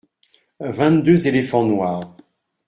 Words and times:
Vingt-deux 0.65 1.27
éléphants 1.27 1.61
noirs. 1.63 2.17